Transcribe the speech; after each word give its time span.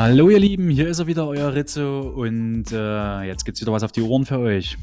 Hallo 0.00 0.30
ihr 0.30 0.38
Lieben, 0.38 0.70
hier 0.70 0.86
ist 0.86 1.00
er 1.00 1.08
wieder, 1.08 1.26
euer 1.26 1.52
Rizzo 1.52 2.02
und 2.02 2.70
äh, 2.70 3.22
jetzt 3.22 3.44
gibt 3.44 3.56
es 3.56 3.62
wieder 3.62 3.72
was 3.72 3.82
auf 3.82 3.90
die 3.90 4.00
Ohren 4.00 4.24
für 4.24 4.38
euch. 4.38 4.78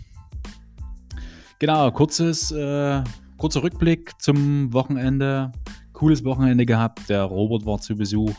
Genau, 1.58 1.90
kurzes, 1.92 2.52
äh, 2.52 3.02
kurzer 3.38 3.64
Rückblick 3.64 4.22
zum 4.22 4.74
Wochenende. 4.74 5.54
Cooles 5.94 6.26
Wochenende 6.26 6.66
gehabt, 6.66 7.08
der 7.08 7.24
Robert 7.24 7.66
war 7.66 7.80
zu 7.80 7.96
Besuch 7.96 8.36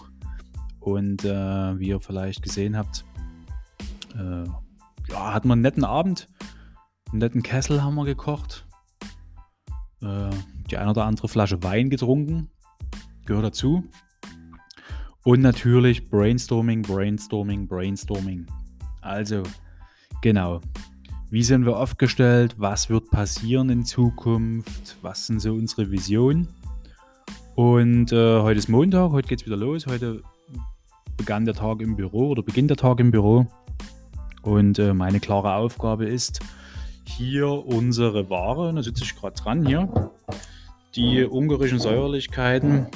und 0.81 1.25
äh, 1.25 1.79
wie 1.79 1.89
ihr 1.89 2.01
vielleicht 2.03 2.43
gesehen 2.43 2.77
habt, 2.77 3.07
äh, 4.15 4.45
ja, 5.11 5.33
hatten 5.33 5.49
wir 5.49 5.55
einen 5.55 5.63
netten 5.63 5.85
Abend, 5.85 6.29
einen 7.11 7.21
netten 7.21 7.43
Kessel 7.43 7.83
haben 7.83 7.95
wir 7.95 8.05
gekocht, 8.05 8.67
äh, 10.03 10.29
die 10.71 10.77
ein 10.77 10.91
oder 10.91 11.07
andere 11.07 11.29
Flasche 11.29 11.63
Wein 11.63 11.89
getrunken, 11.89 12.51
gehört 13.25 13.47
dazu. 13.47 13.83
Und 15.27 15.41
natürlich 15.41 16.09
Brainstorming, 16.09 16.83
Brainstorming, 16.83 17.67
Brainstorming. 17.67 18.47
Also, 19.01 19.43
genau. 20.23 20.61
Wie 21.31 21.43
sind 21.43 21.67
wir 21.67 21.77
aufgestellt? 21.79 22.55
Was 22.59 22.91
wird 22.91 23.11
passieren 23.11 23.69
in 23.71 23.85
Zukunft? 23.85 24.97
Was 25.03 25.27
sind 25.27 25.41
so 25.41 25.53
unsere 25.53 25.91
Visionen? 25.91 26.47
Und 27.57 28.13
äh, 28.13 28.41
heute 28.41 28.59
ist 28.59 28.69
Montag, 28.69 29.11
heute 29.11 29.27
geht 29.27 29.41
es 29.41 29.47
wieder 29.47 29.57
los. 29.57 29.89
Heute 29.89 30.23
begann 31.17 31.45
der 31.45 31.55
Tag 31.55 31.81
im 31.81 31.97
Büro 31.97 32.29
oder 32.29 32.45
beginnt 32.45 32.71
der 32.71 32.77
Tag 32.77 33.01
im 33.01 33.11
Büro. 33.11 33.49
Und 34.43 34.79
äh, 34.79 34.95
meine 34.95 35.19
klare 35.19 35.57
Aufgabe 35.57 36.07
ist, 36.07 36.39
hier 37.05 37.49
unsere 37.49 38.31
Ware, 38.31 38.73
da 38.73 38.81
sitze 38.81 39.03
ich 39.03 39.17
gerade 39.17 39.35
dran 39.35 39.67
hier, 39.67 40.13
die 40.95 41.25
ungarischen 41.25 41.81
Säuerlichkeiten 41.81 42.87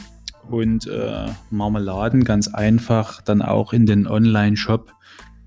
und 0.51 0.87
äh, 0.87 1.27
Marmeladen 1.51 2.25
ganz 2.25 2.49
einfach 2.49 3.23
dann 3.23 3.41
auch 3.41 3.73
in 3.73 3.87
den 3.87 4.07
Online-Shop 4.07 4.93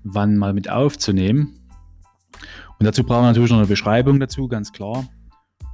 wann 0.04 0.36
mal 0.36 0.52
mit 0.52 0.70
aufzunehmen. 0.70 1.54
Und 2.78 2.86
dazu 2.86 3.04
brauchen 3.04 3.22
wir 3.22 3.28
natürlich 3.28 3.50
noch 3.50 3.58
eine 3.58 3.66
Beschreibung 3.66 4.20
dazu, 4.20 4.48
ganz 4.48 4.72
klar. 4.72 5.06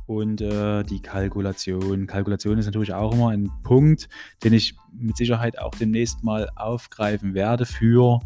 Und 0.07 0.41
äh, 0.41 0.83
die 0.83 1.01
Kalkulation. 1.01 2.07
Kalkulation 2.07 2.59
ist 2.59 2.67
natürlich 2.67 2.93
auch 2.93 3.13
immer 3.13 3.31
ein 3.31 3.51
Punkt, 3.63 4.09
den 4.43 4.53
ich 4.53 4.75
mit 4.93 5.17
Sicherheit 5.17 5.59
auch 5.59 5.75
demnächst 5.75 6.25
mal 6.25 6.49
aufgreifen 6.57 7.35
werde 7.35 7.67
für 7.67 8.21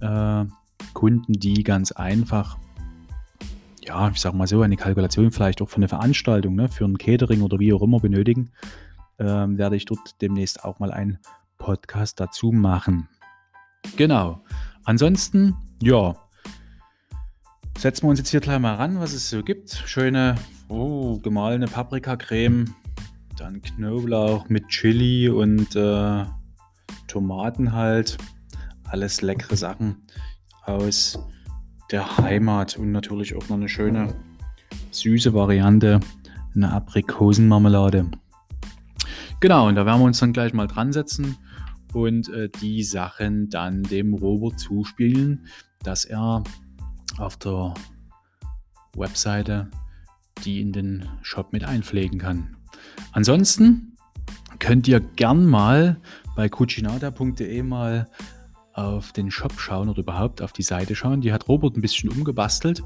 äh, 0.00 0.44
Kunden, 0.94 1.32
die 1.32 1.64
ganz 1.64 1.92
einfach, 1.92 2.56
ja, 3.84 4.08
ich 4.08 4.20
sag 4.20 4.34
mal 4.34 4.46
so, 4.46 4.62
eine 4.62 4.76
Kalkulation 4.76 5.32
vielleicht 5.32 5.60
auch 5.62 5.68
für 5.68 5.76
eine 5.76 5.88
Veranstaltung, 5.88 6.54
ne, 6.54 6.68
für 6.68 6.84
ein 6.84 6.98
Catering 6.98 7.42
oder 7.42 7.58
wie 7.58 7.72
auch 7.72 7.82
immer 7.82 8.00
benötigen 8.00 8.50
ähm, 9.18 9.58
werde 9.58 9.76
ich 9.76 9.84
dort 9.84 10.20
demnächst 10.20 10.64
auch 10.64 10.78
mal 10.78 10.92
einen 10.92 11.18
Podcast 11.58 12.20
dazu 12.20 12.52
machen. 12.52 13.08
Genau. 13.96 14.42
Ansonsten, 14.84 15.56
ja, 15.80 16.16
setzen 17.78 18.04
wir 18.04 18.10
uns 18.10 18.18
jetzt 18.18 18.30
hier 18.30 18.40
gleich 18.40 18.58
mal 18.58 18.74
ran, 18.74 19.00
was 19.00 19.12
es 19.12 19.30
so 19.30 19.42
gibt. 19.42 19.70
Schöne, 19.86 20.36
oh, 20.68 21.18
gemahlene 21.18 21.66
Paprikacreme, 21.66 22.74
dann 23.36 23.60
Knoblauch 23.62 24.48
mit 24.48 24.68
Chili 24.68 25.28
und 25.28 25.74
äh, 25.76 26.24
Tomaten 27.06 27.72
halt. 27.72 28.16
Alles 28.84 29.22
leckere 29.22 29.56
Sachen 29.56 30.02
aus 30.64 31.18
der 31.90 32.18
Heimat 32.18 32.76
und 32.76 32.92
natürlich 32.92 33.34
auch 33.36 33.48
noch 33.48 33.56
eine 33.56 33.68
schöne 33.68 34.14
süße 34.90 35.34
Variante, 35.34 36.00
eine 36.54 36.72
Aprikosenmarmelade. 36.72 38.10
Genau, 39.40 39.68
und 39.68 39.74
da 39.74 39.84
werden 39.84 40.00
wir 40.00 40.06
uns 40.06 40.18
dann 40.18 40.32
gleich 40.32 40.52
mal 40.52 40.66
dran 40.66 40.92
setzen 40.92 41.36
und 41.92 42.28
äh, 42.30 42.48
die 42.60 42.82
Sachen 42.82 43.50
dann 43.50 43.82
dem 43.82 44.14
Robert 44.14 44.58
zuspielen, 44.58 45.46
dass 45.82 46.04
er 46.04 46.42
auf 47.18 47.36
der 47.36 47.74
Webseite 48.96 49.70
die 50.44 50.60
in 50.60 50.72
den 50.72 51.08
Shop 51.22 51.52
mit 51.52 51.64
einpflegen 51.64 52.18
kann. 52.18 52.56
Ansonsten 53.12 53.96
könnt 54.58 54.88
ihr 54.88 55.00
gern 55.00 55.46
mal 55.46 56.00
bei 56.34 56.48
cucinata.de 56.48 57.62
mal 57.62 58.08
auf 58.74 59.12
den 59.12 59.30
Shop 59.30 59.58
schauen 59.58 59.88
oder 59.88 60.00
überhaupt 60.00 60.42
auf 60.42 60.52
die 60.52 60.62
Seite 60.62 60.94
schauen. 60.94 61.22
Die 61.22 61.32
hat 61.32 61.48
Robert 61.48 61.76
ein 61.76 61.80
bisschen 61.80 62.10
umgebastelt. 62.10 62.82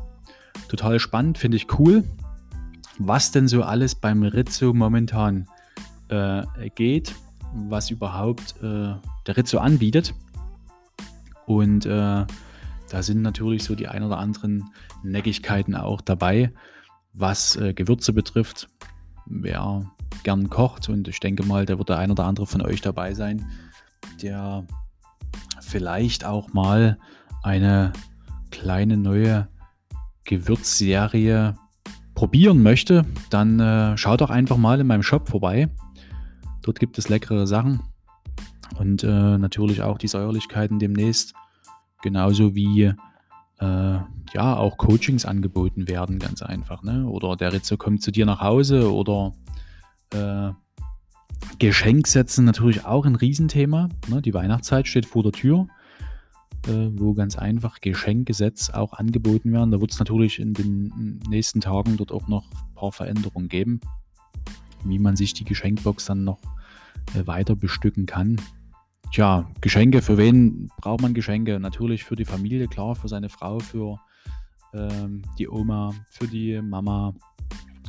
Total 0.68 1.00
spannend, 1.00 1.38
finde 1.38 1.56
ich 1.56 1.78
cool. 1.78 2.04
Was 2.98 3.32
denn 3.32 3.48
so 3.48 3.62
alles 3.62 3.94
beim 3.94 4.22
Rizzo 4.22 4.72
momentan 4.72 5.46
äh, 6.10 6.70
geht, 6.74 7.14
was 7.54 7.90
überhaupt 7.90 8.54
äh, 8.62 8.94
der 9.26 9.36
Rizzo 9.36 9.58
anbietet. 9.58 10.14
Und 11.46 11.86
äh, 11.86 12.26
da 12.90 13.02
sind 13.02 13.22
natürlich 13.22 13.64
so 13.64 13.74
die 13.74 13.88
ein 13.88 14.02
oder 14.02 14.18
anderen 14.18 14.70
Neckigkeiten 15.02 15.74
auch 15.74 16.00
dabei, 16.00 16.52
was 17.12 17.56
äh, 17.56 17.74
Gewürze 17.74 18.12
betrifft. 18.12 18.68
Wer 19.26 19.90
gern 20.22 20.50
kocht 20.50 20.88
und 20.88 21.08
ich 21.08 21.20
denke 21.20 21.44
mal, 21.44 21.66
da 21.66 21.78
wird 21.78 21.88
der 21.88 21.98
ein 21.98 22.10
oder 22.10 22.24
andere 22.24 22.46
von 22.46 22.62
euch 22.62 22.80
dabei 22.80 23.14
sein, 23.14 23.46
der 24.22 24.66
vielleicht 25.60 26.24
auch 26.24 26.52
mal 26.52 26.98
eine 27.42 27.92
kleine 28.50 28.96
neue 28.96 29.48
Gewürzserie 30.24 31.56
probieren 32.14 32.62
möchte, 32.62 33.06
dann 33.30 33.60
äh, 33.60 33.96
schaut 33.96 34.20
doch 34.20 34.30
einfach 34.30 34.56
mal 34.56 34.80
in 34.80 34.86
meinem 34.86 35.02
Shop 35.02 35.28
vorbei. 35.28 35.68
Dort 36.62 36.78
gibt 36.78 36.98
es 36.98 37.08
leckere 37.08 37.46
Sachen 37.46 37.80
und 38.78 39.04
äh, 39.04 39.38
natürlich 39.38 39.82
auch 39.82 39.98
die 39.98 40.08
Säuerlichkeiten 40.08 40.78
demnächst. 40.78 41.34
Genauso 42.02 42.54
wie 42.54 42.84
äh, 42.84 42.94
ja 44.32 44.56
auch 44.56 44.76
Coachings 44.78 45.24
angeboten 45.24 45.88
werden, 45.88 46.18
ganz 46.18 46.42
einfach. 46.42 46.82
Ne? 46.82 47.06
Oder 47.06 47.36
der 47.36 47.52
Ritze 47.52 47.76
kommt 47.76 48.02
zu 48.02 48.10
dir 48.10 48.26
nach 48.26 48.40
Hause 48.40 48.92
oder 48.92 49.32
äh, 50.12 50.52
Geschenk 51.58 52.06
setzen 52.06 52.44
natürlich 52.44 52.84
auch 52.84 53.04
ein 53.06 53.16
Riesenthema. 53.16 53.88
Ne? 54.08 54.22
Die 54.22 54.34
Weihnachtszeit 54.34 54.86
steht 54.86 55.06
vor 55.06 55.22
der 55.22 55.32
Tür, 55.32 55.66
äh, 56.66 56.88
wo 56.92 57.12
ganz 57.14 57.36
einfach 57.36 57.80
Geschenkgesetz 57.80 58.70
auch 58.70 58.94
angeboten 58.94 59.52
werden. 59.52 59.70
Da 59.70 59.80
wird 59.80 59.92
es 59.92 59.98
natürlich 59.98 60.38
in 60.38 60.54
den 60.54 61.20
nächsten 61.28 61.60
Tagen 61.60 61.96
dort 61.96 62.12
auch 62.12 62.28
noch 62.28 62.50
ein 62.50 62.74
paar 62.74 62.92
Veränderungen 62.92 63.48
geben 63.48 63.80
wie 64.84 64.98
man 64.98 65.16
sich 65.16 65.34
die 65.34 65.44
Geschenkbox 65.44 66.06
dann 66.06 66.24
noch 66.24 66.40
äh, 67.14 67.26
weiter 67.26 67.56
bestücken 67.56 68.06
kann. 68.06 68.40
Tja, 69.12 69.50
Geschenke, 69.60 70.02
für 70.02 70.16
wen 70.16 70.70
braucht 70.80 71.02
man 71.02 71.14
Geschenke? 71.14 71.58
Natürlich 71.58 72.04
für 72.04 72.14
die 72.16 72.24
Familie, 72.24 72.68
klar, 72.68 72.94
für 72.94 73.08
seine 73.08 73.28
Frau, 73.28 73.58
für 73.58 73.98
ähm, 74.72 75.22
die 75.38 75.48
Oma, 75.48 75.92
für 76.10 76.28
die 76.28 76.60
Mama, 76.62 77.14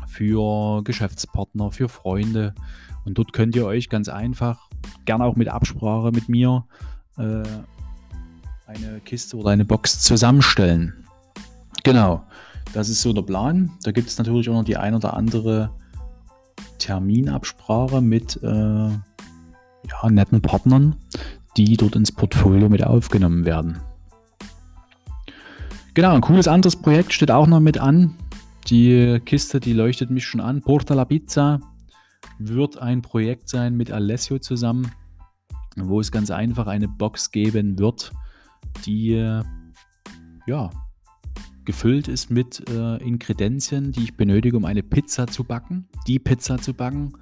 für 0.08 0.84
Geschäftspartner, 0.84 1.72
für 1.72 1.90
Freunde. 1.90 2.56
Und 3.06 3.18
dort 3.18 3.34
könnt 3.34 3.56
ihr 3.56 3.66
euch 3.66 3.90
ganz 3.90 4.10
einfach, 4.10 4.70
gerne 5.06 5.26
auch 5.26 5.36
mit 5.36 5.48
Absprache 5.48 6.12
mit 6.12 6.28
mir, 6.28 6.66
äh, 7.18 7.44
eine 8.66 9.00
Kiste 9.06 9.38
oder 9.38 9.50
eine 9.50 9.66
Box 9.66 10.02
zusammenstellen. 10.02 11.06
Genau, 11.84 12.24
das 12.74 12.90
ist 12.90 13.02
so 13.02 13.14
der 13.14 13.24
Plan. 13.24 13.72
Da 13.84 13.92
gibt 13.92 14.08
es 14.08 14.18
natürlich 14.18 14.50
auch 14.50 14.54
noch 14.54 14.64
die 14.64 14.78
ein 14.78 14.94
oder 14.94 15.16
andere 15.16 15.72
Terminabsprache 16.82 18.02
mit 18.02 18.42
äh, 18.42 18.48
ja, 18.48 20.10
netten 20.10 20.42
Partnern, 20.42 20.96
die 21.56 21.78
dort 21.78 21.96
ins 21.96 22.12
Portfolio 22.12 22.70
mit 22.70 22.84
aufgenommen 22.84 23.46
werden. 23.46 23.78
Genau, 25.94 26.16
ein 26.16 26.22
cooles 26.22 26.48
anderes 26.48 26.76
Projekt 26.76 27.14
steht 27.14 27.30
auch 27.30 27.46
noch 27.46 27.60
mit 27.60 27.78
an. 27.78 28.16
Die 28.68 29.20
Kiste, 29.26 29.60
die 29.60 29.74
leuchtet 29.74 30.10
mich 30.10 30.26
schon 30.26 30.42
an. 30.42 30.62
Porta 30.62 30.96
la 30.96 31.06
Pizza 31.06 31.60
wird 32.40 32.80
ein 32.80 33.04
Projekt 33.04 33.48
sein 33.48 33.76
mit 33.78 33.92
Alessio 33.92 34.40
zusammen, 34.40 34.92
wo 35.76 36.00
es 36.00 36.12
ganz 36.12 36.32
einfach 36.32 36.66
eine 36.66 36.88
Box 36.88 37.32
geben 37.32 37.78
wird, 37.78 38.12
die 38.86 39.42
ja 40.48 40.72
gefüllt 41.66 42.08
ist 42.08 42.32
mit 42.32 42.70
äh, 42.70 42.98
Ingredienzien, 42.98 43.92
die 43.92 44.04
ich 44.04 44.18
benötige, 44.18 44.58
um 44.58 44.66
eine 44.66 44.84
Pizza 44.84 45.28
zu 45.28 45.44
backen. 45.44 45.88
Die 46.08 46.20
Pizza 46.20 46.58
zu 46.58 46.74
backen 46.74 47.14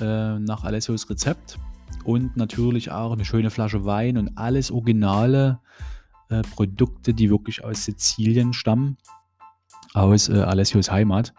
äh, 0.00 0.38
nach 0.38 0.64
Alessios 0.64 1.08
Rezept. 1.08 1.58
Und 2.04 2.36
natürlich 2.36 2.90
auch 2.90 3.12
eine 3.12 3.24
schöne 3.24 3.50
Flasche 3.50 3.84
Wein 3.84 4.18
und 4.18 4.36
alles 4.36 4.70
originale 4.70 5.60
äh, 6.28 6.42
Produkte, 6.42 7.14
die 7.14 7.30
wirklich 7.30 7.64
aus 7.64 7.84
Sizilien 7.84 8.52
stammen, 8.52 8.98
aus 9.94 10.28
äh, 10.28 10.34
Alessios 10.34 10.90
Heimat. 10.90 11.32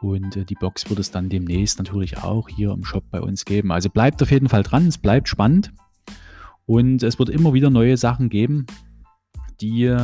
Und 0.00 0.36
äh, 0.36 0.44
die 0.44 0.56
Box 0.56 0.88
wird 0.90 0.98
es 0.98 1.10
dann 1.10 1.28
demnächst 1.28 1.78
natürlich 1.78 2.18
auch 2.18 2.48
hier 2.48 2.72
im 2.72 2.84
Shop 2.84 3.04
bei 3.10 3.20
uns 3.20 3.44
geben. 3.44 3.70
Also 3.70 3.88
bleibt 3.88 4.22
auf 4.22 4.30
jeden 4.30 4.48
Fall 4.48 4.62
dran, 4.62 4.88
es 4.88 4.98
bleibt 4.98 5.28
spannend. 5.28 5.72
Und 6.66 7.02
es 7.02 7.18
wird 7.18 7.28
immer 7.28 7.52
wieder 7.52 7.70
neue 7.70 7.96
Sachen 7.96 8.30
geben, 8.30 8.66
die 9.60 9.94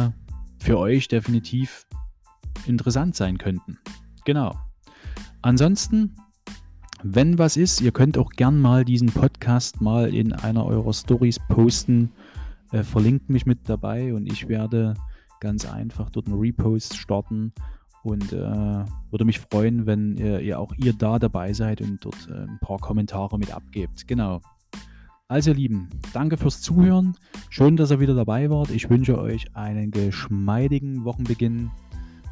für 0.60 0.78
euch 0.78 1.08
definitiv 1.08 1.86
interessant 2.66 3.16
sein 3.16 3.38
könnten. 3.38 3.78
Genau. 4.24 4.54
Ansonsten, 5.42 6.14
wenn 7.02 7.38
was 7.38 7.56
ist, 7.56 7.80
ihr 7.80 7.92
könnt 7.92 8.18
auch 8.18 8.30
gern 8.30 8.60
mal 8.60 8.84
diesen 8.84 9.08
Podcast 9.08 9.80
mal 9.80 10.14
in 10.14 10.32
einer 10.32 10.66
eurer 10.66 10.92
Stories 10.92 11.38
posten, 11.48 12.12
äh, 12.72 12.82
verlinkt 12.82 13.30
mich 13.30 13.46
mit 13.46 13.68
dabei 13.68 14.14
und 14.14 14.30
ich 14.30 14.48
werde 14.48 14.94
ganz 15.40 15.64
einfach 15.64 16.10
dort 16.10 16.26
einen 16.26 16.38
Repost 16.38 16.96
starten 16.96 17.52
und 18.02 18.32
äh, 18.32 18.84
würde 19.10 19.24
mich 19.24 19.40
freuen, 19.40 19.86
wenn 19.86 20.16
ihr, 20.16 20.40
ihr, 20.40 20.60
auch 20.60 20.74
ihr 20.76 20.92
da 20.92 21.18
dabei 21.18 21.52
seid 21.52 21.80
und 21.80 22.04
dort 22.04 22.28
äh, 22.28 22.34
ein 22.34 22.58
paar 22.60 22.78
Kommentare 22.78 23.38
mit 23.38 23.52
abgebt. 23.52 24.06
Genau. 24.06 24.40
Also 25.30 25.50
ihr 25.50 25.56
Lieben, 25.56 25.88
danke 26.12 26.36
fürs 26.36 26.60
Zuhören. 26.60 27.16
Schön, 27.50 27.76
dass 27.76 27.92
ihr 27.92 28.00
wieder 28.00 28.16
dabei 28.16 28.50
wart. 28.50 28.68
Ich 28.70 28.90
wünsche 28.90 29.16
euch 29.16 29.44
einen 29.54 29.92
geschmeidigen 29.92 31.04
Wochenbeginn 31.04 31.70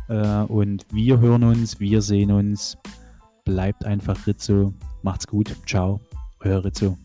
äh, 0.08 0.42
und 0.42 0.84
wir 0.90 1.20
hören 1.20 1.44
uns, 1.44 1.78
wir 1.78 2.02
sehen 2.02 2.32
uns. 2.32 2.76
Bleibt 3.44 3.84
einfach 3.84 4.26
Rizzo. 4.26 4.74
Macht's 5.02 5.28
gut. 5.28 5.54
Ciao. 5.64 6.00
Euer 6.40 6.64
Rizzo. 6.64 6.98